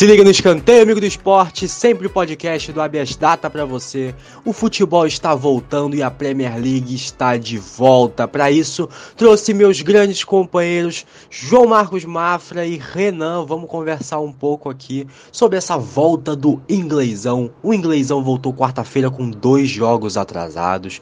[0.00, 4.14] Se liga no escanteio, amigo do esporte, sempre o podcast do Abias Data para você.
[4.46, 8.26] O futebol está voltando e a Premier League está de volta.
[8.26, 13.44] Para isso, trouxe meus grandes companheiros João Marcos Mafra e Renan.
[13.44, 17.50] Vamos conversar um pouco aqui sobre essa volta do inglesão.
[17.62, 20.98] O inglesão voltou quarta-feira com dois jogos atrasados.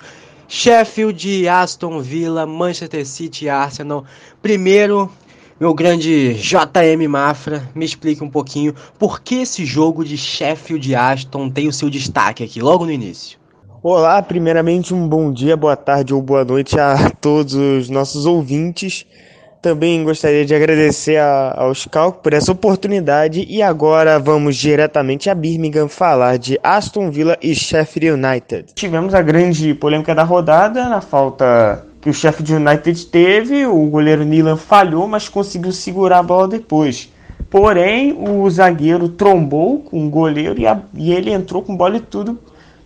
[0.48, 4.04] Sheffield, Aston Villa, Manchester City e Arsenal.
[4.42, 5.08] Primeiro,
[5.60, 10.94] meu grande JM Mafra, me explique um pouquinho por que esse jogo de Sheffield e
[10.94, 13.38] Aston tem o seu destaque aqui logo no início.
[13.82, 19.04] Olá, primeiramente um bom dia, boa tarde ou boa noite a todos os nossos ouvintes.
[19.60, 25.34] Também gostaria de agradecer a, ao Scalco por essa oportunidade e agora vamos diretamente a
[25.34, 28.74] Birmingham falar de Aston Villa e Sheffield United.
[28.74, 33.86] Tivemos a grande polêmica da rodada na falta que o chefe de United teve, o
[33.86, 37.12] goleiro Nilan falhou, mas conseguiu segurar a bola depois.
[37.50, 42.00] Porém, o zagueiro trombou com o goleiro e, a, e ele entrou com bola e
[42.00, 42.38] tudo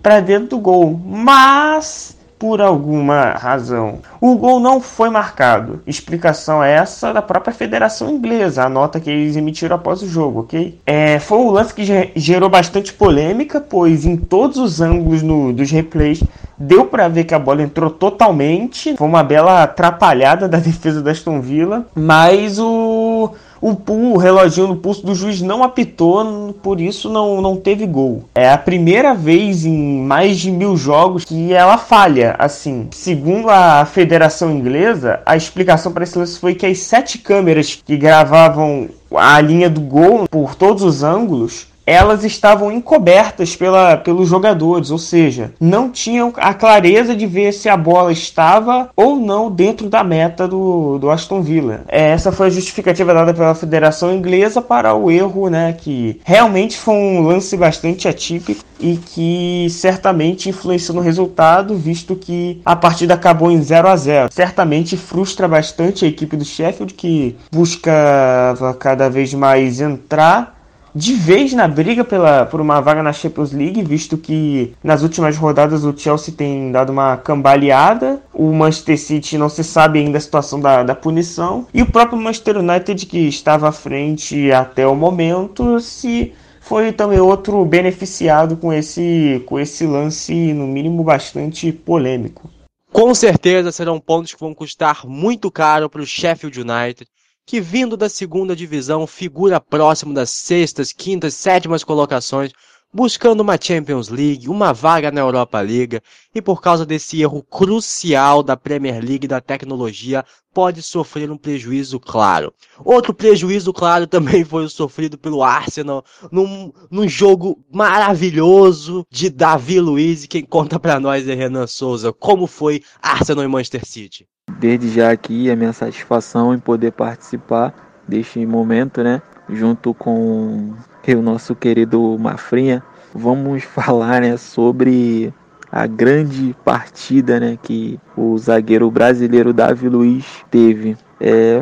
[0.02, 1.00] para dentro do gol.
[1.04, 4.00] Mas por alguma razão.
[4.20, 5.80] O gol não foi marcado.
[5.86, 10.40] Explicação é essa da própria Federação Inglesa, a nota que eles emitiram após o jogo,
[10.40, 10.76] ok?
[10.84, 11.84] É, foi um lance que
[12.16, 16.20] gerou bastante polêmica, pois em todos os ângulos no, dos replays
[16.62, 18.96] deu para ver que a bola entrou totalmente.
[18.96, 23.32] Foi uma bela atrapalhada da defesa da Aston Villa, mas o
[23.62, 28.24] o, o reloginho no pulso do juiz não apitou, por isso não, não teve gol.
[28.34, 32.34] É a primeira vez em mais de mil jogos que ela falha.
[32.38, 37.80] Assim, segundo a Federação Inglesa, a explicação para esse lance foi que as sete câmeras
[37.84, 44.28] que gravavam a linha do gol por todos os ângulos elas estavam encobertas pela, pelos
[44.28, 49.50] jogadores, ou seja, não tinham a clareza de ver se a bola estava ou não
[49.50, 51.82] dentro da meta do, do Aston Villa.
[51.88, 56.78] É, essa foi a justificativa dada pela Federação Inglesa para o erro, né, que realmente
[56.78, 63.14] foi um lance bastante atípico e que certamente influenciou no resultado, visto que a partida
[63.14, 64.28] acabou em 0 a 0.
[64.32, 70.51] Certamente frustra bastante a equipe do Sheffield que buscava cada vez mais entrar
[70.94, 75.36] de vez na briga pela, por uma vaga na Champions League, visto que nas últimas
[75.36, 80.20] rodadas o Chelsea tem dado uma cambaleada, o Manchester City não se sabe ainda a
[80.20, 84.94] situação da, da punição, e o próprio Manchester United, que estava à frente até o
[84.94, 92.50] momento, se foi também outro beneficiado com esse, com esse lance, no mínimo, bastante polêmico.
[92.92, 97.10] Com certeza serão pontos que vão custar muito caro para o Sheffield United
[97.52, 102.50] que vindo da segunda divisão figura próximo das sextas, quintas, sétimas colocações,
[102.92, 106.00] buscando uma Champions League, uma vaga na Europa League,
[106.34, 111.98] e por causa desse erro crucial da Premier League da tecnologia, pode sofrer um prejuízo
[111.98, 112.52] claro.
[112.84, 119.80] Outro prejuízo claro também foi o sofrido pelo Arsenal num, num jogo maravilhoso de Davi
[119.80, 122.12] Luiz, e quem conta para nós é Renan Souza.
[122.12, 124.26] Como foi Arsenal e Manchester City?
[124.58, 127.74] desde já aqui a minha satisfação em poder participar
[128.06, 129.22] deste momento, né?
[129.48, 130.74] Junto com
[131.08, 132.82] o nosso querido Mafrinha,
[133.14, 135.34] vamos falar né, sobre
[135.70, 140.96] a grande partida né, que o zagueiro brasileiro Davi Luiz teve.
[141.18, 141.60] É,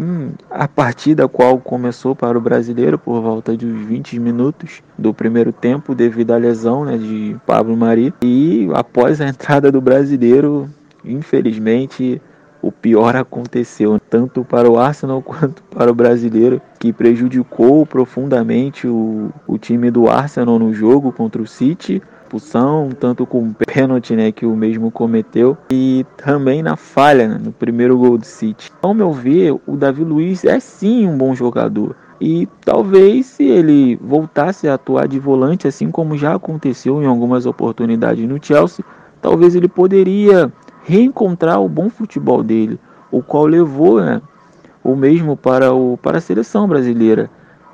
[0.51, 5.53] a partida qual começou para o brasileiro por volta de uns 20 minutos do primeiro
[5.53, 10.69] tempo devido à lesão né, de Pablo Mari e após a entrada do brasileiro,
[11.05, 12.21] infelizmente
[12.63, 19.31] o pior aconteceu tanto para o Arsenal quanto para o brasileiro, que prejudicou profundamente o,
[19.47, 22.03] o time do Arsenal no jogo contra o City.
[22.31, 27.41] Expulsão, tanto com o pênalti né, que o mesmo cometeu, e também na falha né,
[27.43, 28.71] no primeiro gol do City.
[28.81, 31.97] Ao meu ver, o Davi Luiz é sim um bom jogador.
[32.21, 37.47] E talvez se ele voltasse a atuar de volante, assim como já aconteceu em algumas
[37.47, 38.85] oportunidades no Chelsea,
[39.21, 40.53] talvez ele poderia
[40.85, 42.79] reencontrar o bom futebol dele,
[43.11, 44.21] o qual levou né,
[44.83, 47.31] o mesmo para, o, para a seleção brasileira.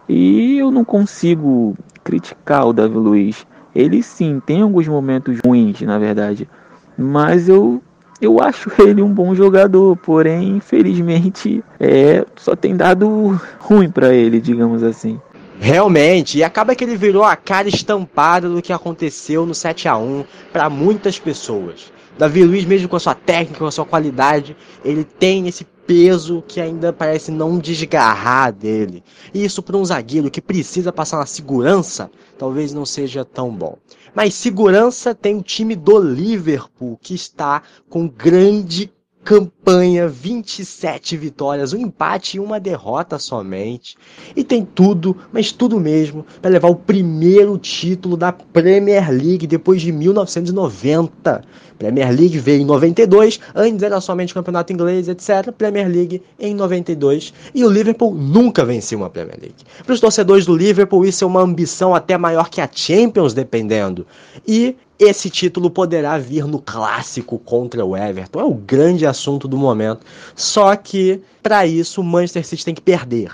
[0.08, 3.46] E eu não consigo criticar o Davi Luiz.
[3.74, 6.48] Ele sim tem alguns momentos ruins, na verdade,
[6.96, 7.82] mas eu
[8.20, 14.40] eu acho ele um bom jogador, porém, infelizmente, é, só tem dado ruim para ele,
[14.40, 15.20] digamos assim.
[15.58, 19.96] Realmente, e acaba que ele virou a cara estampada do que aconteceu no 7 a
[19.96, 21.90] 1 para muitas pessoas.
[22.18, 26.42] Davi Luiz, mesmo com a sua técnica, com a sua qualidade, ele tem esse peso
[26.48, 29.04] que ainda parece não desgarrar dele.
[29.34, 33.76] E isso para um zagueiro que precisa passar uma segurança, talvez não seja tão bom.
[34.14, 38.90] Mas segurança tem o time do Liverpool, que está com grande
[39.26, 43.96] campanha, 27 vitórias, um empate e uma derrota somente.
[44.36, 49.82] E tem tudo, mas tudo mesmo, para levar o primeiro título da Premier League depois
[49.82, 51.42] de 1990.
[51.76, 55.50] Premier League veio em 92, antes era somente campeonato inglês, etc.
[55.52, 59.64] Premier League em 92 e o Liverpool nunca venceu uma Premier League.
[59.84, 64.06] Para os torcedores do Liverpool, isso é uma ambição até maior que a Champions, dependendo.
[64.46, 68.40] E esse título poderá vir no clássico contra o Everton.
[68.40, 70.04] É o grande assunto do momento.
[70.34, 73.30] Só que, para isso, o Manchester City tem que perder.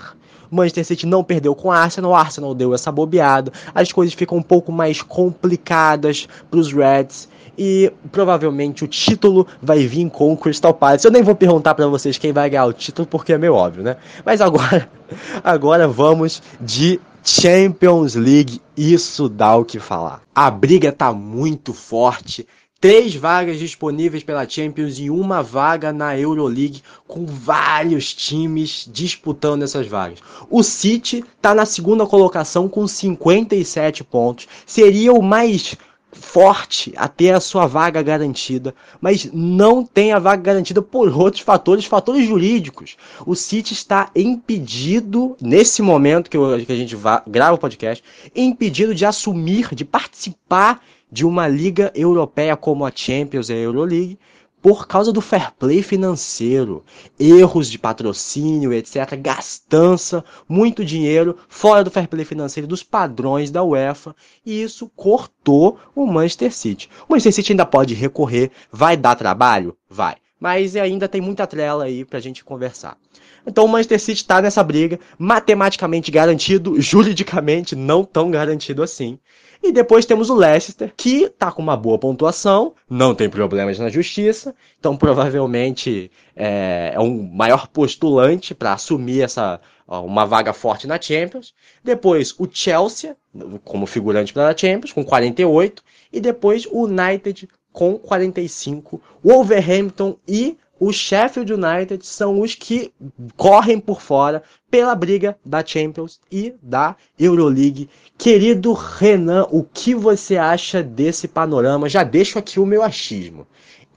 [0.51, 4.13] O Manchester City não perdeu com o Arsenal, o Arsenal deu essa bobeada, as coisas
[4.13, 7.27] ficam um pouco mais complicadas para os Reds
[7.57, 11.05] e provavelmente o título vai vir com o Crystal Palace.
[11.05, 13.83] Eu nem vou perguntar para vocês quem vai ganhar o título porque é meio óbvio,
[13.83, 13.97] né?
[14.25, 14.89] Mas agora,
[15.43, 18.61] agora vamos de Champions League.
[18.75, 20.21] Isso dá o que falar.
[20.35, 22.45] A briga tá muito forte.
[22.81, 29.87] Três vagas disponíveis pela Champions e uma vaga na Euroleague, com vários times disputando essas
[29.87, 30.19] vagas.
[30.49, 34.49] O City está na segunda colocação com 57 pontos.
[34.65, 35.77] Seria o mais
[36.13, 41.41] forte a ter a sua vaga garantida, mas não tem a vaga garantida por outros
[41.41, 42.95] fatores, fatores jurídicos.
[43.25, 48.03] O City está impedido, nesse momento que, eu, que a gente grava o podcast,
[48.35, 50.81] impedido de assumir, de participar
[51.11, 54.17] de uma liga europeia como a Champions e a Euroleague,
[54.63, 56.85] por causa do fair play financeiro,
[57.19, 63.61] erros de patrocínio, etc., gastança, muito dinheiro fora do fair play financeiro dos padrões da
[63.61, 64.15] UEFA,
[64.45, 66.89] e isso cortou o Manchester City.
[67.09, 69.75] O Manchester City ainda pode recorrer, vai dar trabalho?
[69.89, 70.15] Vai.
[70.39, 72.97] Mas ainda tem muita trela aí pra gente conversar.
[73.45, 79.19] Então o Manchester City está nessa briga, matematicamente garantido, juridicamente não tão garantido assim.
[79.63, 83.87] E depois temos o Leicester, que tá com uma boa pontuação, não tem problemas na
[83.87, 90.99] justiça, então provavelmente é, é um maior postulante para assumir essa uma vaga forte na
[90.99, 91.53] Champions.
[91.83, 93.15] Depois o Chelsea,
[93.63, 95.83] como figurante para a Champions, com 48.
[96.11, 99.01] E depois o United com 45.
[99.23, 102.91] Wolverhampton e o Sheffield United são os que
[103.37, 107.89] correm por fora pela briga da Champions e da Euroleague.
[108.17, 111.87] Querido Renan, o que você acha desse panorama?
[111.87, 113.47] Já deixo aqui o meu achismo.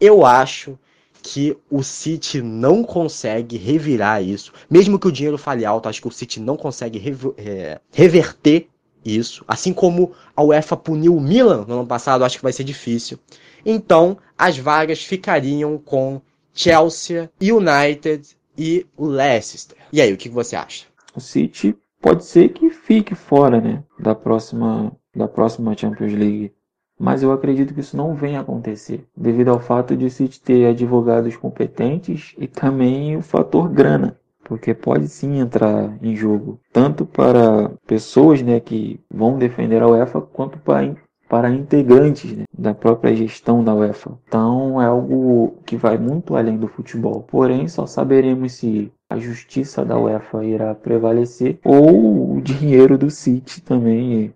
[0.01, 0.79] Eu acho
[1.23, 4.53] que o City não consegue revirar isso.
[4.71, 7.03] Mesmo que o dinheiro fale alto, acho que o City não consegue
[7.37, 8.69] é, reverter
[9.05, 9.45] isso.
[9.49, 13.19] Assim como a UEFA puniu o Milan no ano passado, acho que vai ser difícil.
[13.65, 16.21] Então, as vagas ficariam com
[16.57, 19.77] Chelsea, United e Leicester.
[19.93, 20.87] E aí, o que você acha?
[21.15, 26.53] O City pode ser que fique fora, né, da próxima da próxima Champions League.
[26.99, 30.67] Mas eu acredito que isso não venha acontecer, devido ao fato de o City ter
[30.67, 37.71] advogados competentes e também o fator grana, porque pode sim entrar em jogo tanto para
[37.87, 40.97] pessoas, né, que vão defender a UEFA, quanto para
[41.29, 44.19] para integrantes né, da própria gestão da UEFA.
[44.27, 47.23] Então é algo que vai muito além do futebol.
[47.23, 53.61] Porém, só saberemos se a justiça da UEFA irá prevalecer ou o dinheiro do City
[53.61, 54.35] também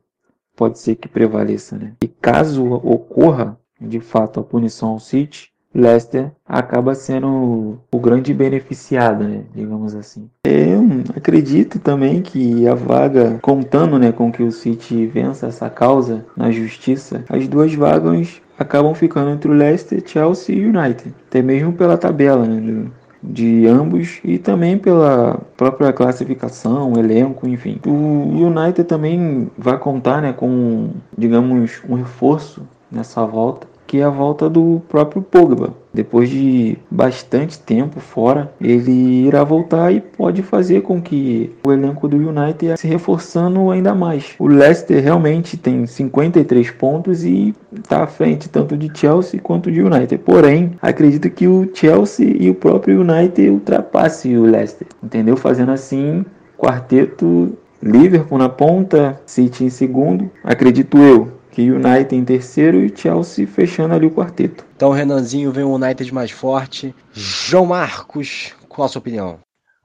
[0.56, 1.76] pode ser que prevaleça.
[1.76, 1.94] Né?
[2.02, 9.24] E caso ocorra de fato a punição ao City, Leicester acaba sendo o grande beneficiado,
[9.24, 10.28] né, digamos assim.
[10.44, 10.84] Eu
[11.16, 16.50] acredito também que a vaga, contando né, com que o City vença essa causa na
[16.50, 21.96] justiça, as duas vagas acabam ficando entre o Leicester, Chelsea e United, até mesmo pela
[21.96, 22.86] tabela né,
[23.22, 27.80] de ambos e também pela própria classificação, elenco, enfim.
[27.86, 34.08] O United também vai contar né, com, digamos, um reforço nessa volta que é a
[34.08, 35.74] volta do próprio Pogba.
[35.92, 42.06] Depois de bastante tempo fora, ele irá voltar e pode fazer com que o elenco
[42.06, 44.36] do United se reforçando ainda mais.
[44.38, 49.82] O Leicester realmente tem 53 pontos e está à frente tanto de Chelsea quanto de
[49.82, 50.18] United.
[50.18, 55.36] Porém, acredito que o Chelsea e o próprio United ultrapassem o Leicester, entendeu?
[55.36, 56.24] Fazendo assim
[56.56, 63.46] quarteto Liverpool na ponta, City em segundo, acredito eu que United em terceiro e Chelsea
[63.46, 64.64] fechando ali o quarteto.
[64.76, 66.94] Então, Renanzinho vem o United mais forte.
[67.12, 69.40] João Marcos, qual a sua opinião?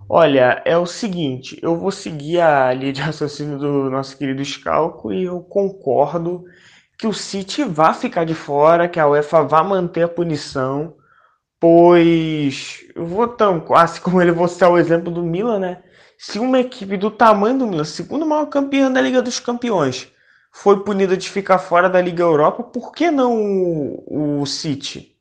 [0.07, 5.11] Olha, é o seguinte, eu vou seguir a linha de raciocínio do nosso querido Scalco
[5.11, 6.43] e eu concordo
[6.97, 10.95] que o City vá ficar de fora, que a UEFA vá manter a punição,
[11.59, 15.83] pois eu vou tão quase como ele vou citar o exemplo do Milan, né?
[16.17, 20.07] Se uma equipe do tamanho do Milan, segundo maior campeão da Liga dos Campeões,
[20.55, 25.13] foi punida de ficar fora da Liga Europa, por que não o, o City?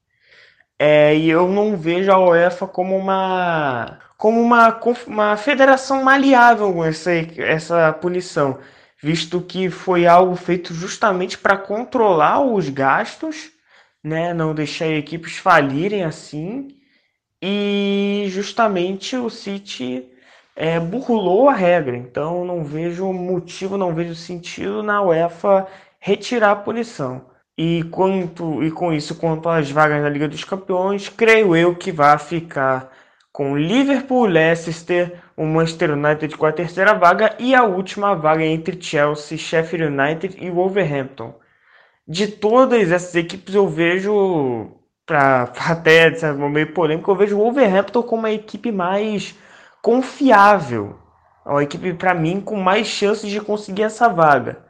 [0.78, 6.84] É, e eu não vejo a UEFA como uma como uma, uma federação maleável com
[6.84, 8.60] essa, essa punição,
[9.02, 13.50] visto que foi algo feito justamente para controlar os gastos,
[14.02, 16.68] né, não deixar equipes falirem assim,
[17.42, 20.08] e justamente o City
[20.56, 21.96] é, burlou a regra.
[21.96, 25.66] Então não vejo motivo, não vejo sentido na UEFA
[25.98, 27.26] retirar a punição.
[27.56, 31.92] E, quanto, e com isso, quanto às vagas na Liga dos Campeões, creio eu que
[31.92, 32.90] vai ficar
[33.32, 38.80] com Liverpool, Leicester, o Manchester United com a terceira vaga e a última vaga entre
[38.80, 41.34] Chelsea, Sheffield United e Wolverhampton.
[42.06, 44.70] De todas essas equipes eu vejo,
[45.06, 49.34] para até de certo meio polêmico, eu vejo o Wolverhampton como a equipe mais
[49.84, 50.96] confiável,
[51.44, 54.60] é uma equipe para mim com mais chances de conseguir essa vaga.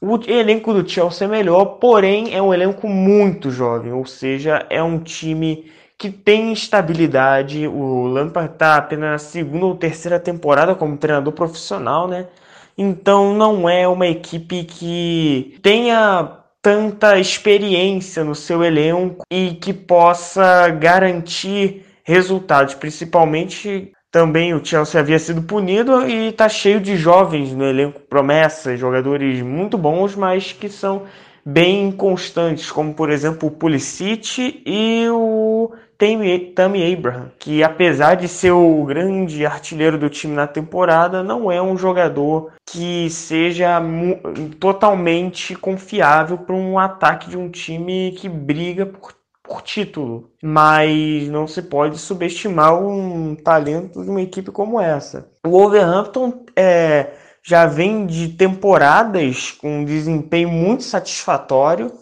[0.00, 4.82] O elenco do Chelsea é melhor, porém é um elenco muito jovem, ou seja, é
[4.82, 7.68] um time que tem estabilidade.
[7.68, 12.26] O Lampard está apenas na segunda ou terceira temporada como treinador profissional, né?
[12.76, 20.68] Então não é uma equipe que tenha tanta experiência no seu elenco e que possa
[20.70, 27.66] garantir resultados, principalmente também o Chelsea havia sido punido e está cheio de jovens no
[27.66, 31.02] elenco, promessas, jogadores muito bons, mas que são
[31.44, 38.52] bem constantes, como por exemplo o Pulisic e o Tammy Abraham, que apesar de ser
[38.52, 43.78] o grande artilheiro do time na temporada, não é um jogador que seja
[44.58, 49.15] totalmente confiável para um ataque de um time que briga por
[49.46, 55.28] por título, mas não se pode subestimar um talento de uma equipe como essa.
[55.44, 57.10] O Wolverhampton é,
[57.42, 61.92] já vem de temporadas com um desempenho muito satisfatório,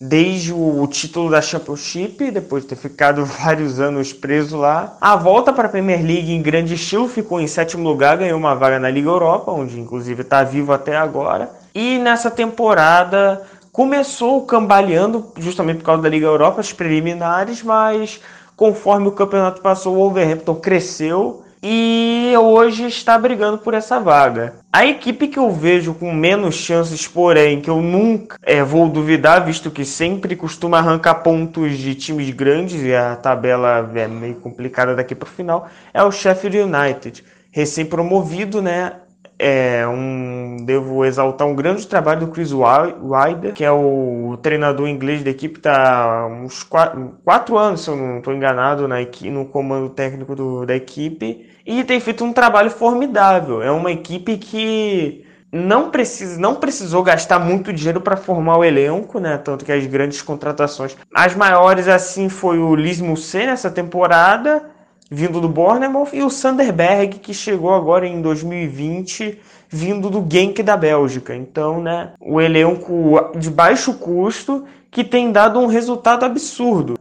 [0.00, 4.96] desde o título da Championship, depois de ter ficado vários anos preso lá.
[5.00, 8.54] A volta para a Premier League em grande estilo ficou em sétimo lugar, ganhou uma
[8.54, 11.50] vaga na Liga Europa, onde inclusive está vivo até agora.
[11.74, 13.42] E nessa temporada
[13.74, 18.20] começou cambaleando justamente por causa da Liga Europa, as preliminares, mas
[18.56, 24.54] conforme o campeonato passou, o Wolverhampton cresceu e hoje está brigando por essa vaga.
[24.72, 29.44] A equipe que eu vejo com menos chances, porém, que eu nunca é, vou duvidar,
[29.44, 34.94] visto que sempre costuma arrancar pontos de times grandes e a tabela é meio complicada
[34.94, 37.24] daqui para o final, é o Sheffield United.
[37.50, 38.92] Recém-promovido, né?
[39.38, 45.22] É um, devo exaltar um grande trabalho do Chris Wilder, que é o treinador inglês
[45.22, 49.44] da equipe, está uns quatro, quatro, anos, se eu não estou enganado, na equipe, no
[49.46, 53.62] comando técnico do, da equipe, e tem feito um trabalho formidável.
[53.62, 59.18] É uma equipe que não, precisa, não precisou gastar muito dinheiro para formar o elenco,
[59.18, 59.38] né?
[59.38, 64.73] Tanto que as grandes contratações, as maiores assim foi o Liz Mussé nessa temporada
[65.10, 70.76] vindo do Bournemouth, e o Sanderberg, que chegou agora em 2020, vindo do Genk da
[70.76, 71.34] Bélgica.
[71.34, 76.98] Então, né, o elenco de baixo custo que tem dado um resultado absurdo.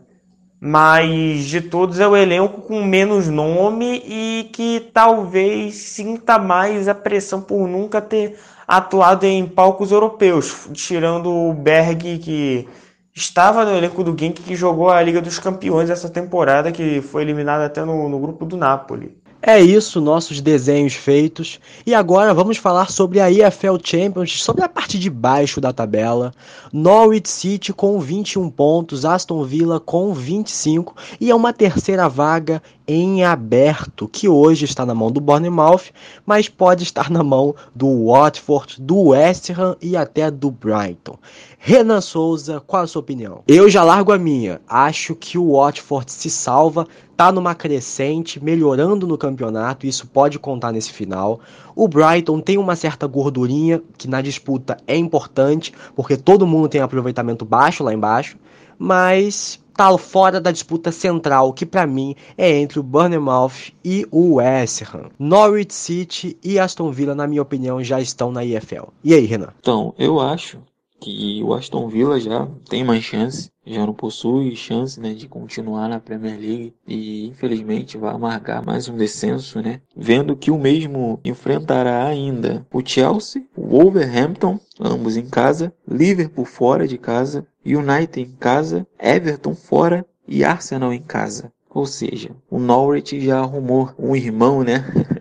[0.60, 6.96] Mas de todos é o elenco com menos nome e que talvez sinta mais a
[6.96, 12.68] pressão por nunca ter atuado em palcos europeus, tirando o Berg que
[13.16, 17.22] estava no elenco do Genk que jogou a Liga dos Campeões essa temporada, que foi
[17.22, 19.16] eliminado até no, no grupo do Napoli.
[19.46, 21.60] É isso, nossos desenhos feitos.
[21.86, 26.34] E agora vamos falar sobre a EFL Champions, sobre a parte de baixo da tabela.
[26.72, 33.24] Norwich City com 21 pontos, Aston Villa com 25 e é uma terceira vaga em
[33.24, 35.92] aberto, que hoje está na mão do Bournemouth,
[36.26, 41.18] mas pode estar na mão do Watford, do West Ham e até do Brighton.
[41.58, 43.42] Renan Souza, qual a sua opinião?
[43.48, 44.60] Eu já largo a minha.
[44.68, 46.86] Acho que o Watford se salva,
[47.16, 51.40] tá numa crescente, melhorando no campeonato, isso pode contar nesse final.
[51.74, 56.82] O Brighton tem uma certa gordurinha, que na disputa é importante, porque todo mundo tem
[56.82, 58.38] aproveitamento baixo lá embaixo,
[58.78, 64.36] mas tá fora da disputa central, que para mim é entre o Bournemouth e o
[64.36, 65.10] West Ham.
[65.20, 68.90] Norwich City e Aston Villa, na minha opinião, já estão na EFL.
[69.04, 69.54] E aí, Renan?
[69.60, 70.60] Então, eu acho
[71.04, 75.90] que o Aston Villa já tem mais chance, já não possui chance né, de continuar
[75.90, 79.82] na Premier League e infelizmente vai amargar mais um descenso, né?
[79.96, 86.88] Vendo que o mesmo enfrentará ainda o Chelsea, o Wolverhampton, ambos em casa, Liverpool fora
[86.88, 91.52] de casa, United em casa, Everton fora e Arsenal em casa.
[91.70, 94.86] Ou seja, o Norwich já arrumou um irmão, né?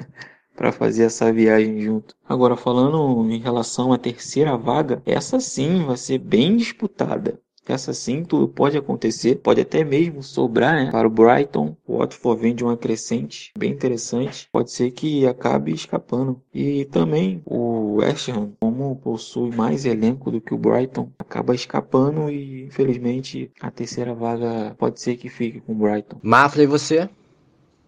[0.63, 2.15] para fazer essa viagem junto.
[2.25, 7.41] Agora, falando em relação à terceira vaga, essa sim vai ser bem disputada.
[7.67, 11.77] essa sim, tudo pode acontecer, pode até mesmo sobrar né, para o Brighton.
[11.85, 16.41] O Watford vem de uma crescente bem interessante, pode ser que acabe escapando.
[16.55, 22.31] E também o West Ham, como possui mais elenco do que o Brighton, acaba escapando
[22.31, 26.19] e infelizmente a terceira vaga pode ser que fique com o Brighton.
[26.23, 27.09] Mafra, e você?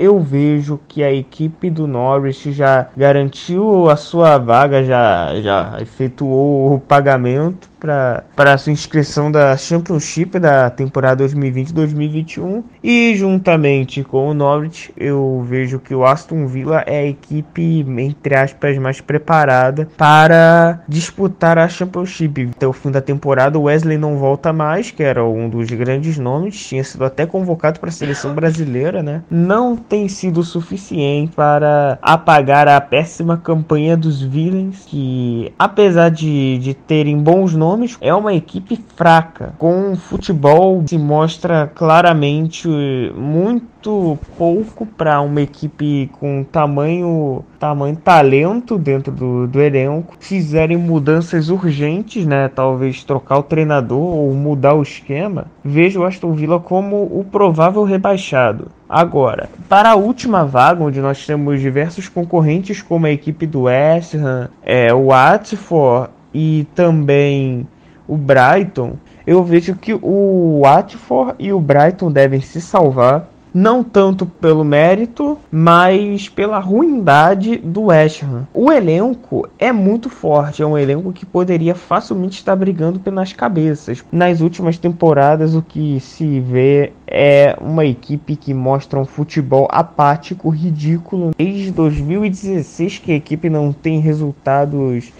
[0.05, 6.75] Eu vejo que a equipe do Norwich já garantiu a sua vaga, já, já efetuou
[6.75, 14.91] o pagamento para sua inscrição da Championship da temporada 2020-2021 e juntamente com o Norwich
[14.97, 21.59] eu vejo que o Aston Villa é a equipe entre aspas mais preparada para disputar
[21.59, 22.51] a Championship.
[22.57, 26.17] Até o fim da temporada o Wesley não volta mais, que era um dos grandes
[26.17, 29.23] nomes, tinha sido até convocado para a seleção brasileira, né?
[29.31, 36.75] Não tem sido suficiente para apagar a péssima campanha dos Villains, que apesar de, de
[36.75, 42.69] terem bons nomes é uma equipe fraca, com futebol se mostra claramente
[43.15, 50.17] muito pouco para uma equipe com tamanho tamanho talento dentro do, do elenco.
[50.21, 52.49] Fizerem mudanças urgentes, né?
[52.49, 55.47] Talvez trocar o treinador ou mudar o esquema.
[55.65, 58.69] Vejo o Aston Villa como o provável rebaixado.
[58.97, 64.15] Agora, para a última vaga, onde nós temos diversos concorrentes, como a equipe do West
[64.15, 67.67] Ham, é, o Watford e também
[68.07, 68.93] o Brighton,
[69.27, 73.29] eu vejo que o Watford e o Brighton devem se salvar.
[73.55, 78.49] Não tanto pelo mérito, mas pela ruindade do West Ham.
[78.53, 84.05] O elenco é muito forte, é um elenco que poderia facilmente estar brigando pelas cabeças.
[84.11, 90.49] Nas últimas temporadas, o que se vê é uma equipe que mostra um futebol apático,
[90.49, 91.31] ridículo.
[91.39, 95.13] Desde 2016 que a equipe não tem resultados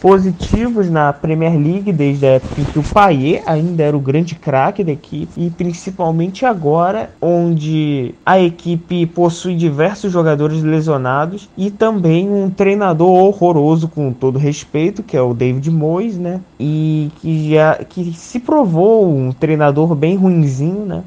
[0.00, 4.34] positivos na Premier League desde a época em que o Payet ainda era o grande
[4.34, 12.28] craque da equipe e principalmente agora onde a equipe possui diversos jogadores lesionados e também
[12.28, 16.40] um treinador horroroso com todo respeito que é o David Moyes, né?
[16.58, 21.02] E que já que se provou um treinador bem ruinzinho, né?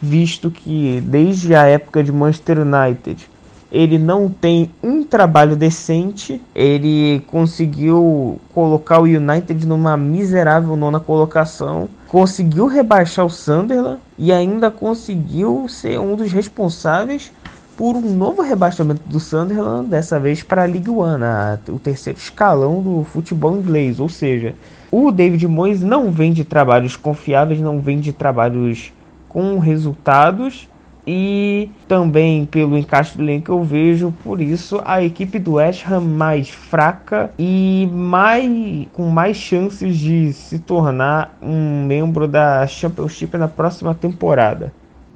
[0.00, 3.28] Visto que desde a época de Manchester United
[3.70, 6.40] ele não tem um trabalho decente.
[6.54, 11.88] Ele conseguiu colocar o United numa miserável nona colocação.
[12.08, 17.30] Conseguiu rebaixar o Sunderland e ainda conseguiu ser um dos responsáveis
[17.76, 21.24] por um novo rebaixamento do Sunderland, dessa vez para a League One,
[21.70, 23.98] o terceiro escalão do futebol inglês.
[23.98, 24.54] Ou seja,
[24.90, 28.92] o David Moyes não vem de trabalhos confiáveis, não vem de trabalhos
[29.30, 30.68] com resultados
[31.06, 36.00] e também pelo encaixe do elenco eu vejo por isso a equipe do West Ham
[36.00, 43.48] mais fraca e mais com mais chances de se tornar um membro da Championship na
[43.48, 44.72] próxima temporada.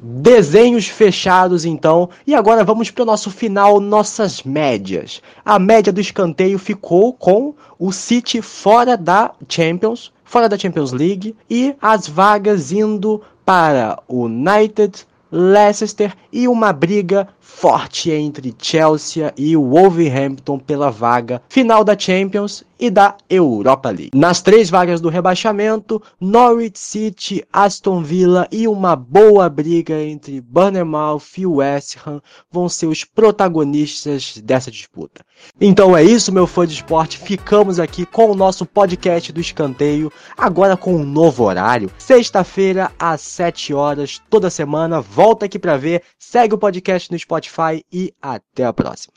[0.06, 5.22] Desenhos fechados então, e agora vamos para o nosso final, nossas médias.
[5.42, 11.34] A média do escanteio ficou com o City fora da Champions, fora da Champions League
[11.48, 19.56] e as vagas indo para o United, Leicester e uma briga forte entre Chelsea e
[19.56, 24.10] Wolverhampton pela vaga final da Champions e da Europa League.
[24.14, 31.38] Nas três vagas do rebaixamento, Norwich City, Aston Villa e uma boa briga entre Bournemouth
[31.38, 35.24] e West Ham vão ser os protagonistas dessa disputa.
[35.60, 37.18] Então é isso, meu fã de esporte.
[37.18, 41.90] Ficamos aqui com o nosso podcast do escanteio, agora com um novo horário.
[41.98, 45.00] Sexta-feira, às 7 horas, toda semana.
[45.00, 46.02] Volta aqui para ver.
[46.18, 49.14] Segue o podcast no Spotify e até a próxima.